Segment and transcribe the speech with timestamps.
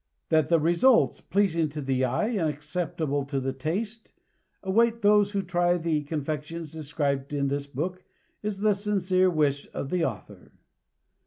[0.29, 4.11] That results pleasing to the eye and acceptable to the taste
[4.63, 8.03] await those who try the confections described in this book
[8.41, 10.53] is the sincere wish of the author.